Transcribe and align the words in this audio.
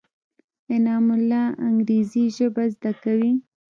انعام 0.75 1.07
الله 1.17 1.45
انګرېزي 1.67 2.23
ژبه 2.37 2.63
زده 2.73 2.91
کوي. 3.03 3.31